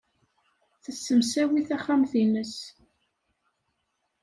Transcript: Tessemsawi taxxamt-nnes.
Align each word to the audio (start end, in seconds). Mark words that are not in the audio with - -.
Tessemsawi 0.83 1.61
taxxamt-nnes. 1.67 2.55